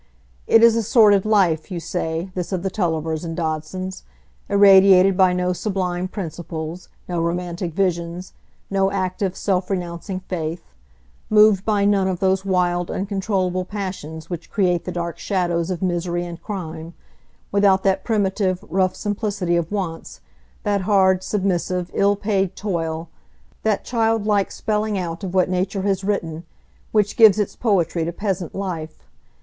It 0.47 0.63
is 0.63 0.75
a 0.75 0.81
sordid 0.81 1.25
life, 1.27 1.69
you 1.69 1.79
say, 1.79 2.31
this 2.33 2.51
of 2.51 2.63
the 2.63 2.71
Tullivers 2.71 3.23
and 3.23 3.37
Dodsons, 3.37 4.01
irradiated 4.49 5.15
by 5.15 5.31
no 5.31 5.53
sublime 5.53 6.07
principles, 6.07 6.89
no 7.07 7.21
romantic 7.21 7.71
visions, 7.75 8.33
no 8.71 8.89
active, 8.89 9.35
self 9.35 9.69
renouncing 9.69 10.21
faith; 10.21 10.63
moved 11.29 11.63
by 11.65 11.85
none 11.85 12.07
of 12.07 12.19
those 12.19 12.43
wild, 12.43 12.89
uncontrollable 12.89 13.63
passions 13.63 14.27
which 14.27 14.49
create 14.49 14.85
the 14.85 14.91
dark 14.91 15.19
shadows 15.19 15.69
of 15.69 15.83
misery 15.83 16.25
and 16.25 16.41
crime; 16.41 16.95
without 17.51 17.83
that 17.83 18.03
primitive, 18.03 18.65
rough 18.69 18.95
simplicity 18.95 19.55
of 19.55 19.71
wants, 19.71 20.19
that 20.63 20.81
hard, 20.81 21.21
submissive, 21.21 21.91
ill 21.93 22.15
paid 22.15 22.55
toil, 22.55 23.07
that 23.61 23.85
childlike 23.85 24.51
spelling 24.51 24.97
out 24.97 25.23
of 25.23 25.35
what 25.35 25.47
nature 25.47 25.83
has 25.83 26.03
written, 26.03 26.43
which 26.91 27.15
gives 27.15 27.37
its 27.37 27.55
poetry 27.55 28.03
to 28.03 28.11
peasant 28.11 28.55
life. 28.55 29.03